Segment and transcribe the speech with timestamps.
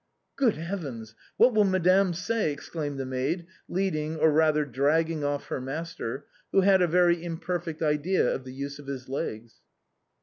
[0.35, 1.13] "Good heavens!
[1.37, 6.61] what will madame say?" exclaimed the maid, leading, or rather dragging oiï her master, who
[6.61, 9.59] had a very imperfect idea of the use of his legs.